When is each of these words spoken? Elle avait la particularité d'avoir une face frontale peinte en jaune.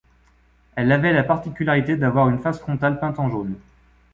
Elle 0.75 0.91
avait 0.91 1.13
la 1.13 1.21
particularité 1.23 1.95
d'avoir 1.95 2.27
une 2.29 2.39
face 2.39 2.57
frontale 2.59 2.99
peinte 2.99 3.19
en 3.19 3.29
jaune. 3.29 3.53